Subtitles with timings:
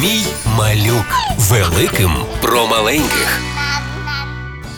[0.00, 0.26] Мій
[0.58, 1.04] малюк
[1.38, 2.10] великим
[2.42, 3.40] про маленьких.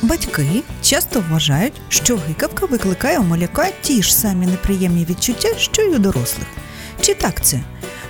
[0.02, 5.94] Батьки часто вважають, що гикавка викликає у малюка ті ж самі неприємні відчуття, що й
[5.94, 6.46] у дорослих.
[7.00, 7.60] Чи так це?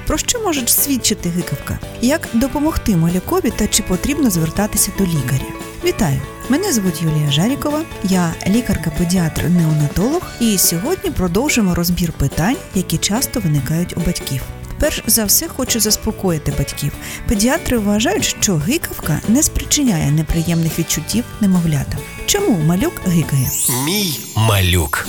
[0.07, 1.79] Про що може свідчити гикавка?
[2.01, 5.47] Як допомогти малюкові та чи потрібно звертатися до лікаря?
[5.85, 6.21] Вітаю!
[6.49, 14.01] Мене звуть Юлія Жарікова, я лікарка-педіатр-неонатолог, і сьогодні продовжимо розбір питань, які часто виникають у
[14.01, 14.43] батьків.
[14.81, 16.93] Перш за все хочу заспокоїти батьків.
[17.29, 22.01] Педіатри вважають, що гикавка не спричиняє неприємних відчуттів немовлятам.
[22.27, 23.51] Чому малюк гикає?
[23.87, 25.09] Мій малюк.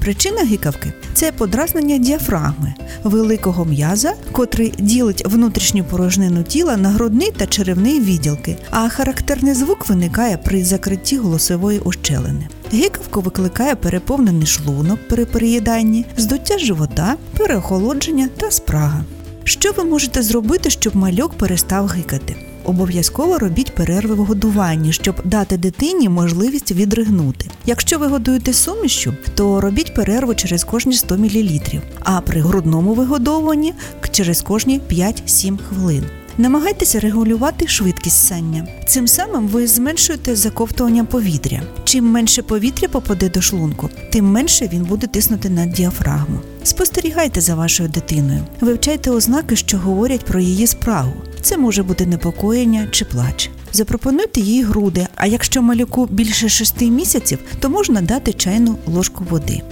[0.00, 7.46] Причина гикавки це подразнення діафрагми, великого м'яза, котрий ділить внутрішню порожнину тіла на грудний та
[7.46, 12.48] черевний відділки, а характерний звук виникає при закритті голосової ущелини.
[12.74, 19.04] Гикавку викликає переповнений шлунок при переїданні, здуття живота, переохолодження та спрага.
[19.44, 22.36] Що ви можете зробити, щоб мальок перестав гикати?
[22.64, 27.46] Обов'язково робіть перерви в годуванні, щоб дати дитині можливість відригнути.
[27.66, 31.60] Якщо ви годуєте сумішю, то робіть перерву через кожні 100 мл,
[32.00, 33.74] а при грудному вигодовуванні
[34.10, 36.04] через кожні 5-7 хвилин.
[36.38, 38.66] Намагайтеся регулювати швидкість сання.
[38.86, 41.62] Цим самим ви зменшуєте заковтування повітря.
[41.84, 46.40] Чим менше повітря попаде до шлунку, тим менше він буде тиснути на діафрагму.
[46.62, 51.12] Спостерігайте за вашою дитиною, вивчайте ознаки, що говорять про її спрагу.
[51.40, 53.50] Це може бути непокоєння чи плач.
[53.72, 59.62] Запропонуйте їй груди, а якщо малюку більше 6 місяців, то можна дати чайну ложку води.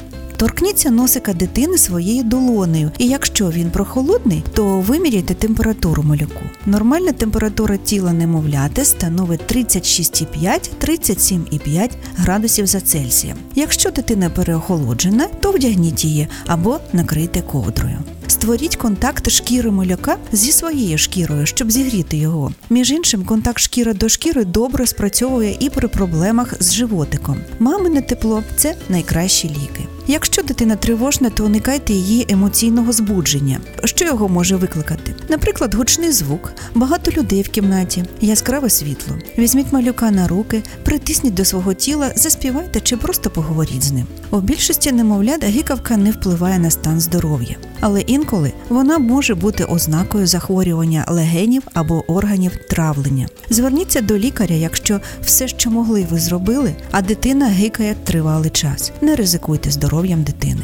[0.43, 6.41] Торкніться носика дитини своєю долонею, і якщо він прохолодний, то виміряйте температуру малюку.
[6.67, 13.37] Нормальна температура тіла немовляти становить 36,5-37,5 градусів за Цельсієм.
[13.55, 17.99] Якщо дитина переохолоджена, то вдягніть її або накрийте ковдрою.
[18.33, 22.53] Створіть контакт шкіри малюка зі своєю шкірою, щоб зігріти його.
[22.71, 27.39] Між іншим, контакт шкіри до шкіри добре спрацьовує і при проблемах з животиком.
[27.59, 29.85] Мамине тепло це найкращі ліки.
[30.07, 33.61] Якщо дитина тривожна, то уникайте її емоційного збудження.
[33.85, 35.02] Що його може викликати?
[35.33, 39.19] Наприклад, гучний звук, багато людей в кімнаті, яскраве світло.
[39.39, 44.07] Візьміть малюка на руки, притисніть до свого тіла, заспівайте чи просто поговоріть з ним.
[44.31, 50.27] У більшості немовлят гикавка не впливає на стан здоров'я, але інколи вона може бути ознакою
[50.27, 53.29] захворювання легенів або органів травлення.
[53.51, 58.93] Зверніться до лікаря, якщо все, що могли, ви зробили, а дитина гикає тривалий час.
[59.01, 60.63] Не ризикуйте здоров'ям дитини.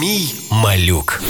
[0.00, 1.22] Мій малюк.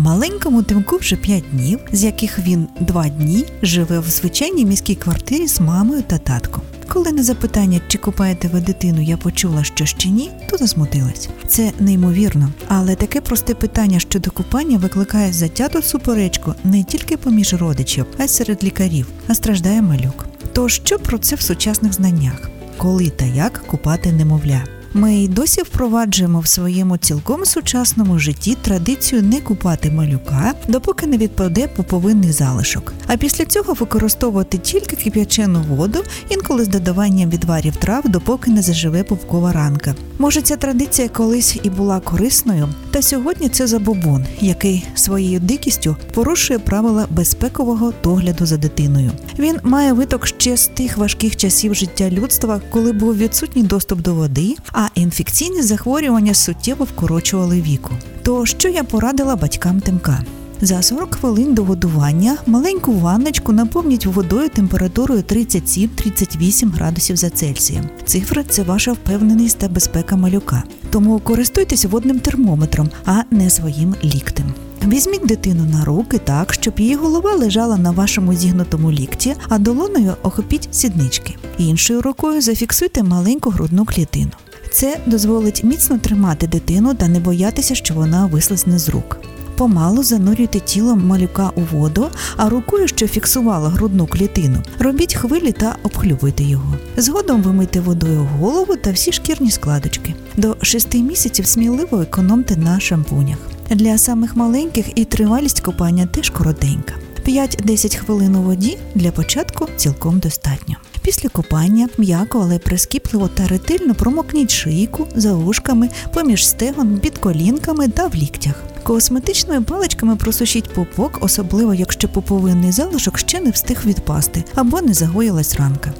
[0.00, 5.48] Маленькому Тимку вже 5 днів, з яких він 2 дні живе в звичайній міській квартирі
[5.48, 6.62] з мамою та татком.
[6.88, 11.28] Коли на запитання, чи купаєте ви дитину, я почула, що ще ні, то засмутилась.
[11.48, 18.06] Це неймовірно, але таке просте питання щодо купання викликає затяту суперечку не тільки поміж родичів,
[18.18, 20.26] а й серед лікарів, а страждає малюк.
[20.52, 22.50] То що про це в сучасних знаннях?
[22.76, 24.79] Коли та як купати немовля?
[24.94, 31.16] Ми й досі впроваджуємо в своєму цілком сучасному житті традицію не купати малюка, допоки не
[31.16, 32.92] відпаде пуповинний залишок.
[33.06, 35.98] А після цього використовувати тільки кип'ячену воду,
[36.28, 39.94] інколи з додаванням відварів трав, допоки не заживе пупкова ранка.
[40.18, 46.58] Може, ця традиція колись і була корисною, та сьогодні це забобон, який своєю дикістю порушує
[46.58, 49.10] правила безпекового догляду за дитиною.
[49.38, 54.14] Він має виток ще з тих важких часів життя людства, коли був відсутній доступ до
[54.14, 54.56] води,
[54.94, 57.94] інфекційні захворювання суттєво вкорочували віку.
[58.22, 60.24] То що я порадила батькам Тимка?
[60.62, 67.88] За 40 хвилин до годування маленьку ванночку наповніть водою температурою 37-38 градусів за Цельсієм.
[68.04, 70.62] Цифра це ваша впевненість та безпека малюка.
[70.90, 74.54] Тому користуйтесь водним термометром, а не своїм ліктем.
[74.86, 80.14] Візьміть дитину на руки так, щоб її голова лежала на вашому зігнутому лікті, а долоною
[80.22, 81.36] охопіть сіднички.
[81.58, 84.30] Іншою рукою зафіксуйте маленьку грудну клітину.
[84.72, 89.16] Це дозволить міцно тримати дитину та не боятися, що вона вислизне з рук.
[89.56, 95.76] Помалу занурюйте тіло малюка у воду, а рукою, що фіксувала грудну клітину, робіть хвилі та
[95.82, 96.74] обхлювуйте його.
[96.96, 100.14] Згодом вимийте водою голову та всі шкірні складочки.
[100.36, 103.38] До 6 місяців сміливо економте на шампунях.
[103.70, 106.94] Для самих маленьких і тривалість купання теж коротенька.
[107.26, 110.76] 5-10 хвилин у воді для початку цілком достатньо.
[111.02, 117.88] Після купання м'яко, але прискіпливо та ретельно промокніть шийку за вушками, поміж стегон, під колінками
[117.88, 118.54] та в ліктях.
[118.82, 125.56] Косметичними паличками просушіть пупок, особливо якщо пуповинний залишок ще не встиг відпасти або не загоїлась
[125.56, 125.92] ранка.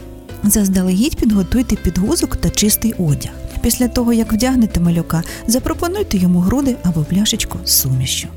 [0.44, 3.32] Заздалегідь підготуйте підгузок та чистий одяг.
[3.62, 8.28] Після того, як вдягнете малюка, запропонуйте йому груди або пляшечку з сумішю.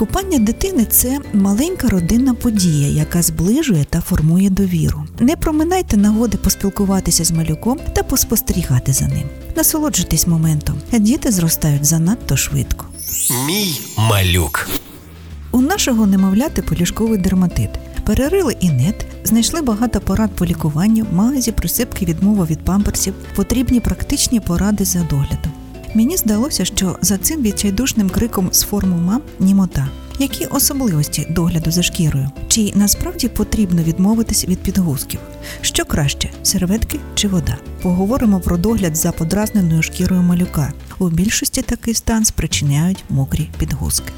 [0.00, 5.04] Купання дитини це маленька родинна подія, яка зближує та формує довіру.
[5.18, 9.22] Не проминайте нагоди поспілкуватися з малюком та поспостерігати за ним.
[9.56, 10.80] Насолоджуйтесь моментом.
[10.92, 12.86] Діти зростають занадто швидко.
[13.46, 14.68] Мій малюк.
[15.50, 17.70] У нашого немовляти полішковий дерматит.
[18.04, 24.84] Перерили інет, знайшли багато порад по лікуванню, мазі, присипки, відмова від памперсів, потрібні практичні поради
[24.84, 25.59] за доглядом.
[25.94, 29.88] Мені здалося, що за цим відчайдушним криком з форму мам німота.
[30.18, 32.30] Які особливості догляду за шкірою?
[32.48, 35.20] Чи насправді потрібно відмовитись від підгузків?
[35.60, 37.56] Що краще серветки чи вода?
[37.82, 40.72] Поговоримо про догляд за подразненою шкірою малюка.
[40.98, 44.12] У більшості такий стан спричиняють мокрі підгузки.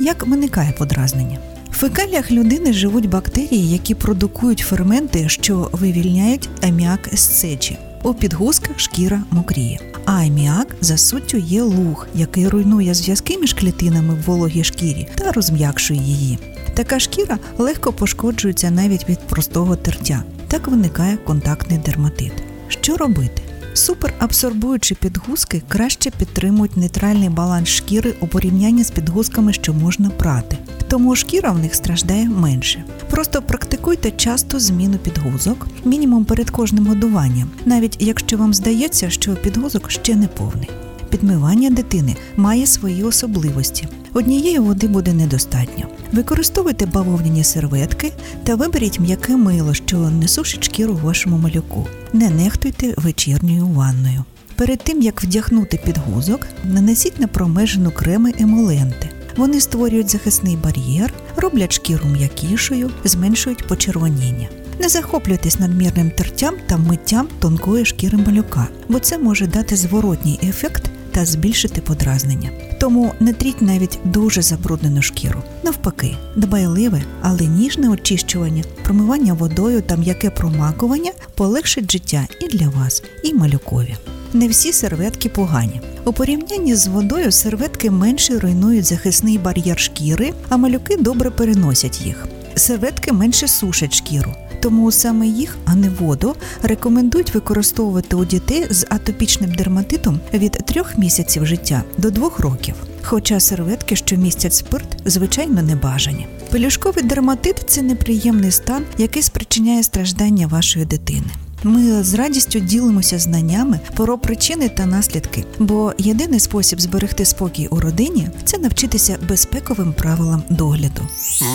[0.00, 1.38] Як виникає подразнення?
[1.70, 7.78] В фекаліях людини живуть бактерії, які продукують ферменти, що вивільняють аміак з сечі.
[8.08, 9.80] У підгузках шкіра мокріє.
[10.04, 16.00] Аміак за суттю є луг, який руйнує зв'язки між клітинами в вологій шкірі та розм'якшує
[16.00, 16.38] її.
[16.74, 20.22] Така шкіра легко пошкоджується навіть від простого тертя.
[20.48, 22.32] Так виникає контактний дерматит.
[22.68, 23.42] Що робити?
[23.74, 30.58] Суперабсорбуючі підгузки краще підтримують нейтральний баланс шкіри у порівнянні з підгузками, що можна прати.
[30.88, 32.84] Тому шкіра в них страждає менше.
[33.10, 39.90] Просто практикуйте часто зміну підгузок, мінімум перед кожним годуванням, навіть якщо вам здається, що підгузок
[39.90, 40.70] ще не повний.
[41.10, 43.88] Підмивання дитини має свої особливості.
[44.14, 45.84] Однієї води буде недостатньо.
[46.12, 48.12] Використовуйте бавовняні серветки
[48.44, 51.86] та виберіть м'яке мило, що не сушить шкіру вашому малюку.
[52.12, 54.24] Не нехтуйте вечірньою ванною.
[54.56, 59.07] Перед тим як вдягнути підгузок, нанесіть на промежину креми емоленти.
[59.38, 64.48] Вони створюють захисний бар'єр, роблять шкіру м'якішою, зменшують почервоніння.
[64.80, 70.90] Не захоплюйтесь надмірним тертям та миттям тонкої шкіри малюка, бо це може дати зворотній ефект
[71.10, 72.50] та збільшити подразнення.
[72.80, 75.42] Тому не тріть навіть дуже забруднену шкіру.
[75.64, 83.02] Навпаки, дбайливе, але ніжне очищування, промивання водою та м'яке промакування полегшить життя і для вас,
[83.24, 83.96] і малюкові.
[84.32, 85.80] Не всі серветки погані.
[86.08, 92.26] У порівнянні з водою серветки менше руйнують захисний бар'єр шкіри, а малюки добре переносять їх.
[92.54, 94.34] Серветки менше сушать шкіру.
[94.60, 100.82] Тому саме їх, а не воду, рекомендують використовувати у дітей з атопічним дерматитом від 3
[100.96, 102.74] місяців життя до 2 років.
[103.02, 106.26] Хоча серветки, що містять спирт, звичайно не бажані.
[106.50, 111.30] Пелюшковий дерматит це неприємний стан, який спричиняє страждання вашої дитини.
[111.62, 117.80] Ми з радістю ділимося знаннями про причини та наслідки, бо єдиний спосіб зберегти спокій у
[117.80, 121.02] родині це навчитися безпековим правилам догляду.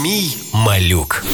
[0.03, 1.25] Мій малюк.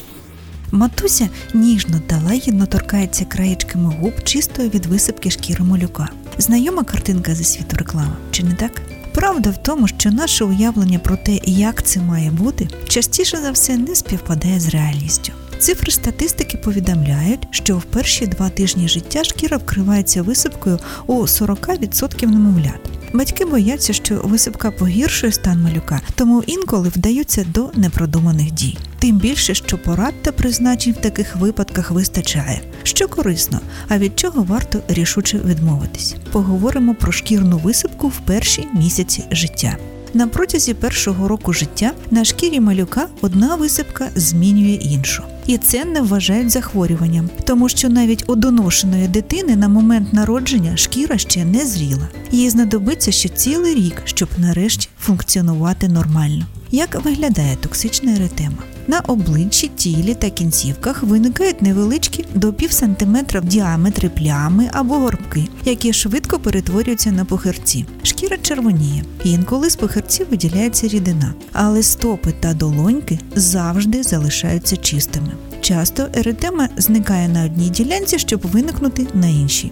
[0.71, 6.09] Матуся ніжно та лагідно торкається краєчками губ чистої від висипки шкіри малюка.
[6.37, 8.81] Знайома картинка зі світу реклами, чи не так?
[9.13, 13.77] Правда в тому, що наше уявлення про те, як це має бути, частіше за все
[13.77, 15.33] не співпадає з реальністю.
[15.59, 22.79] Цифри статистики повідомляють, що в перші два тижні життя шкіра вкривається висипкою у 40% немовлят.
[23.13, 28.77] Батьки бояться, що висипка погіршує стан малюка, тому інколи вдаються до непродуманих дій.
[28.99, 34.43] Тим більше, що порад та призначень в таких випадках вистачає, що корисно, а від чого
[34.43, 36.15] варто рішуче відмовитись.
[36.31, 39.77] Поговоримо про шкірну висипку в перші місяці життя.
[40.13, 45.23] На протязі першого року життя на шкірі малюка одна висипка змінює іншу.
[45.47, 51.17] І це не вважають захворюванням, тому що навіть у доношеної дитини на момент народження шкіра
[51.17, 52.07] ще не зріла.
[52.31, 56.45] Їй знадобиться ще цілий рік, щоб нарешті функціонувати нормально.
[56.71, 58.63] Як виглядає токсична еретема?
[58.89, 65.47] На обличчі, тілі та кінцівках виникають невеличкі до пів сантиметра в діаметрі плями або горбки,
[65.65, 67.85] які швидко перетворюються на похирці.
[68.03, 75.31] Шкіра червоніє, інколи з похирців виділяється рідина, але стопи та долоньки завжди залишаються чистими.
[75.61, 79.71] Часто еретема зникає на одній ділянці, щоб виникнути на іншій.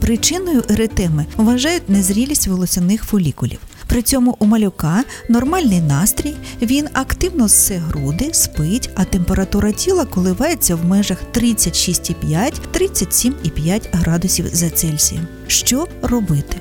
[0.00, 3.58] Причиною еретеми вважають незрілість волосяних фолікулів.
[3.88, 10.76] При цьому у малюка нормальний настрій, він активно ссе груди, спить, а температура тіла коливається
[10.76, 15.26] в межах 36,5-37,5 градусів за Цельсієм.
[15.46, 16.56] Що робити?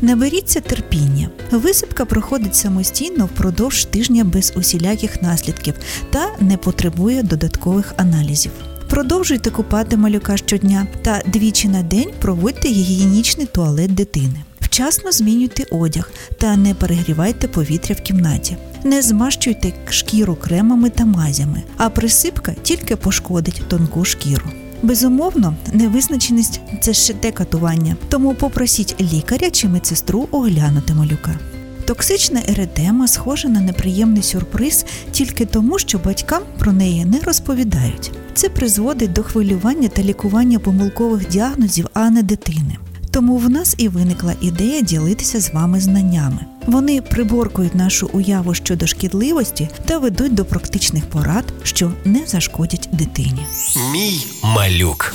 [0.00, 1.28] Наберіться терпіння.
[1.50, 5.74] Висипка проходить самостійно впродовж тижня без усіляких наслідків
[6.10, 8.52] та не потребує додаткових аналізів.
[8.88, 14.44] Продовжуйте купати малюка щодня та двічі на день проводьте гігієнічний туалет дитини.
[14.72, 18.56] Вчасно змінюйте одяг та не перегрівайте повітря в кімнаті.
[18.84, 24.46] Не змащуйте шкіру кремами та мазями, а присипка тільки пошкодить тонку шкіру.
[24.82, 31.38] Безумовно, невизначеність це ще те катування, тому попросіть лікаря чи медсестру оглянути малюка.
[31.84, 38.12] Токсична еретема схожа на неприємний сюрприз тільки тому, що батькам про неї не розповідають.
[38.34, 42.76] Це призводить до хвилювання та лікування помилкових діагнозів, а не дитини.
[43.12, 46.38] Тому в нас і виникла ідея ділитися з вами знаннями.
[46.66, 53.46] Вони приборкують нашу уяву щодо шкідливості та ведуть до практичних порад, що не зашкодять дитині.
[53.92, 55.14] Мій малюк.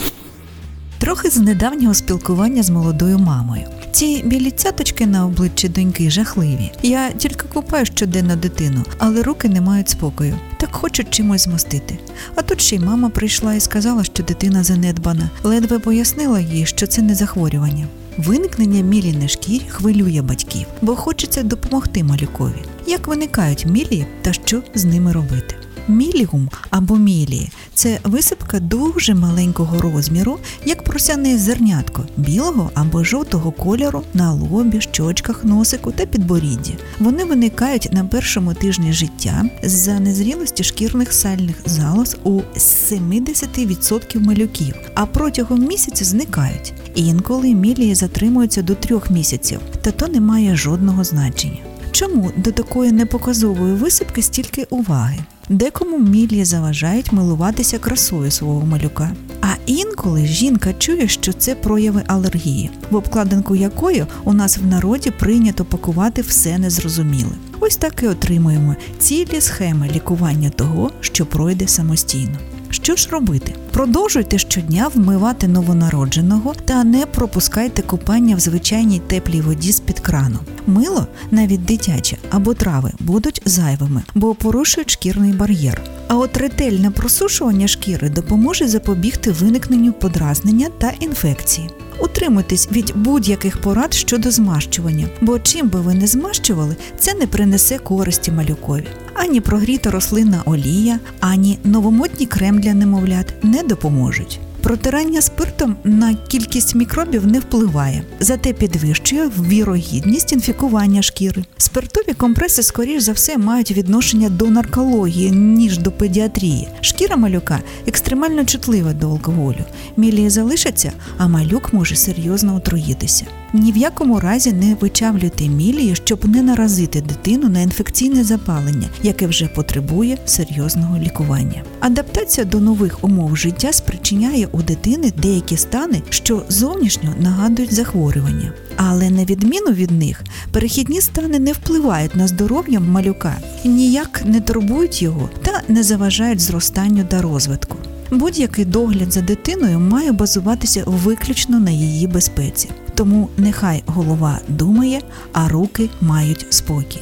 [1.08, 3.62] Трохи з недавнього спілкування з молодою мамою.
[3.92, 6.70] Ці білі цяточки на обличчі доньки жахливі.
[6.82, 10.36] Я тільки купаю щоденно дитину, але руки не мають спокою.
[10.60, 11.98] Так хочуть чимось змостити.
[12.34, 15.30] А тут ще й мама прийшла і сказала, що дитина занедбана.
[15.42, 17.86] Ледве пояснила їй, що це не захворювання.
[18.18, 22.62] Виникнення мілі на шкірі хвилює батьків, бо хочеться допомогти малюкові.
[22.86, 25.54] Як виникають мілії та що з ними робити?
[25.88, 34.02] Мілігум або мілії це висипка дуже маленького розміру, як просяне зернятко білого або жовтого кольору
[34.14, 36.74] на лобі, щочках, носику та підборідді.
[36.98, 45.06] Вони виникають на першому тижні життя з-за незрілості шкірних сальних залоз у 70% малюків, а
[45.06, 46.72] протягом місяця зникають.
[46.94, 51.58] Інколи мілії затримуються до трьох місяців, та то не має жодного значення.
[51.90, 55.18] Чому до такої непоказової висипки стільки уваги?
[55.48, 59.10] Декому мілі заважають милуватися красою свого малюка.
[59.40, 65.10] А інколи жінка чує, що це прояви алергії, в обкладинку якої у нас в народі
[65.10, 67.32] прийнято пакувати все незрозуміле.
[67.60, 72.38] Ось так і отримуємо цілі схеми лікування того, що пройде самостійно.
[72.70, 73.54] Що ж робити?
[73.72, 80.38] Продовжуйте щодня вмивати новонародженого та не пропускайте купання в звичайній теплій воді з-під крану.
[80.66, 85.80] Мило, навіть дитяче або трави, будуть зайвими, бо порушують шкірний бар'єр.
[86.08, 91.70] А от ретельне просушування шкіри допоможе запобігти виникненню подразнення та інфекції.
[92.00, 97.78] Утримуйтесь від будь-яких порад щодо змащування, бо чим би ви не змащували, це не принесе
[97.78, 98.86] користі малюкові.
[99.14, 104.40] Ані прогріта рослинна олія, ані новомодні крем для немовлят не допоможуть.
[104.62, 111.44] Протирання спиртом на кількість мікробів не впливає, зате підвищує вірогідність інфікування шкіри.
[111.56, 116.68] Спиртові компреси, скоріш за все, мають відношення до наркології, ніж до педіатрії.
[116.80, 119.64] Шкіра малюка екстремально чутлива до алкоголю.
[119.96, 123.26] Мілії залишаться, а малюк може серйозно отруїтися.
[123.52, 129.26] Ні в якому разі не вичавлюйте мілії, щоб не наразити дитину на інфекційне запалення, яке
[129.26, 131.62] вже потребує серйозного лікування.
[131.80, 138.52] Адаптація до нових умов життя спричиняє у дитини деякі стани, що зовнішньо нагадують захворювання.
[138.76, 145.02] Але на відміну від них, перехідні стани не впливають на здоров'я малюка, ніяк не турбують
[145.02, 147.76] його та не заважають зростанню та розвитку.
[148.10, 152.70] Будь-який догляд за дитиною має базуватися виключно на її безпеці.
[152.94, 155.00] Тому нехай голова думає,
[155.32, 157.00] а руки мають спокій.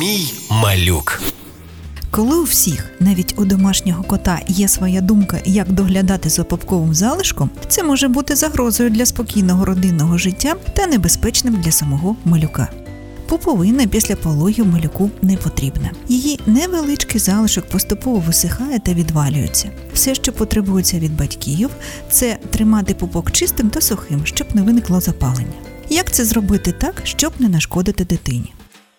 [0.00, 1.22] Мій малюк.
[2.14, 7.50] Коли у всіх, навіть у домашнього кота, є своя думка, як доглядати за попковим залишком,
[7.68, 12.68] це може бути загрозою для спокійного родинного життя та небезпечним для самого малюка.
[13.28, 15.90] Пуповина після пологів малюку не потрібна.
[16.08, 19.70] Її невеличкий залишок поступово висихає та відвалюється.
[19.94, 21.70] Все, що потребується від батьків,
[22.10, 25.54] це тримати пупок чистим та сухим, щоб не виникло запалення.
[25.88, 28.52] Як це зробити так, щоб не нашкодити дитині?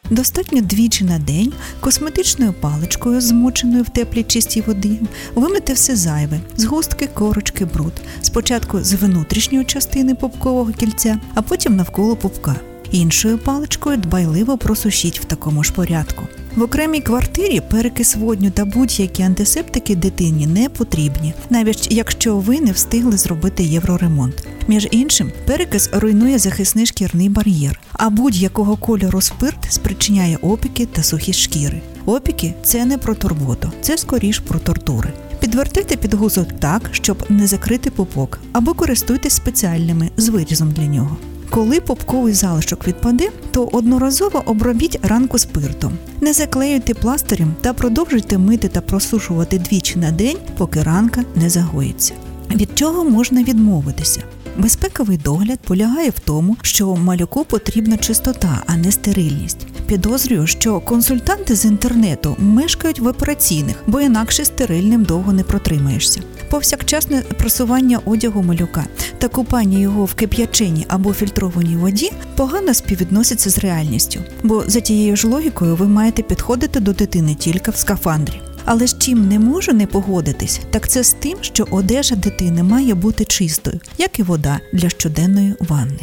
[0.10, 5.00] Достатньо двічі на день косметичною паличкою, змоченою в теплій чистій воді,
[5.36, 7.94] вимити все зайве, згустки, корочки, бруд.
[8.22, 12.56] Спочатку з внутрішньої частини пупкового кільця, а потім навколо пупка.
[12.92, 16.28] Іншою паличкою дбайливо просушіть в такому ж порядку.
[16.56, 22.72] В окремій квартирі перекис водню та будь-які антисептики дитині не потрібні, навіть якщо ви не
[22.72, 24.48] встигли зробити євроремонт.
[24.68, 31.34] Між іншим, перекис руйнує захисний шкірний бар'єр, а будь-якого кольору спирт спричиняє опіки та сухі
[31.34, 31.82] шкіри.
[32.06, 35.14] Опіки це не про турботу, це скоріш про тортури.
[35.40, 41.18] Підвертайте підгузок так, щоб не закрити пупок, або користуйтесь спеціальними з вирізом для нього.
[41.56, 45.94] Коли попковий залишок відпаде, то одноразово обробіть ранку спиртом.
[46.22, 52.14] Не заклеюйте пластирем та продовжуйте мити та просушувати двічі на день, поки ранка не загоїться.
[52.56, 54.24] Від чого можна відмовитися?
[54.58, 59.68] Безпековий догляд полягає в тому, що малюку потрібна чистота, а не стерильність.
[59.88, 66.22] Підозрюю, що консультанти з інтернету мешкають в операційних, бо інакше стерильним довго не протримаєшся.
[66.50, 68.86] Повсякчасне просування одягу малюка
[69.18, 75.16] та купання його в кип'яченій або фільтрованій воді погано співвідноситься з реальністю, бо за тією
[75.16, 78.42] ж логікою ви маєте підходити до дитини тільки в скафандрі.
[78.66, 82.94] Але з чим не можу не погодитись, так це з тим, що одежа дитини має
[82.94, 86.00] бути чистою, як і вода для щоденної ванни.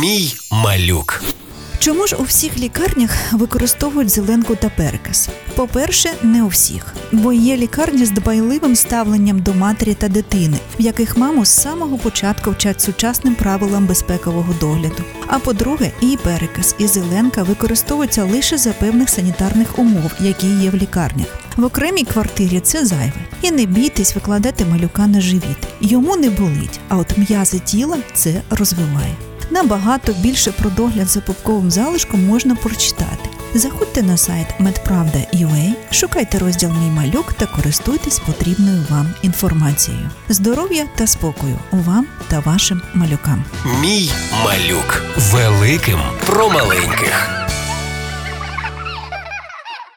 [0.00, 1.22] Мій малюк.
[1.84, 5.28] Чому ж у всіх лікарнях використовують зеленку та перекис?
[5.54, 10.82] По-перше, не у всіх, бо є лікарні з дбайливим ставленням до матері та дитини, в
[10.82, 15.02] яких маму з самого початку вчать сучасним правилам безпекового догляду.
[15.26, 20.74] А по-друге, і перекис, і зеленка використовуються лише за певних санітарних умов, які є в
[20.74, 21.26] лікарнях.
[21.56, 23.24] В окремій квартирі це зайве.
[23.42, 25.58] І не бійтесь викладати малюка на живіт.
[25.80, 29.16] Йому не болить, а от м'язи тіла це розвиває.
[29.50, 33.28] Набагато більше про догляд за пупковим залишком можна прочитати.
[33.54, 40.10] Заходьте на сайт medpravda.ua, шукайте розділ Мій малюк та користуйтесь потрібною вам інформацією.
[40.28, 43.44] Здоров'я та спокою вам та вашим малюкам.
[43.80, 44.10] Мій
[44.44, 45.02] малюк.
[45.32, 47.43] Великим про маленьких.